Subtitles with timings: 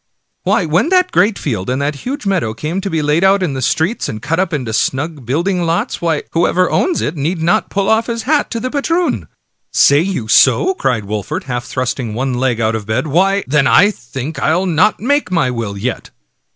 [0.45, 3.61] "Why, when that great field and that huge meadow come to be laid out in
[3.61, 7.87] streets and cut up into snug building lots,— why, whoever owns it need not pull
[7.87, 9.27] ofT his hat to the patroon!
[9.71, 13.91] ""Say you so?" cried Wolfert, half thrusting one leg out of bed;" why, then, I
[13.91, 16.09] think I'll not make my will yet."